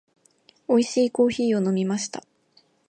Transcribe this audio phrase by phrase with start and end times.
[0.67, 2.23] 美味しいコーヒーを飲みました。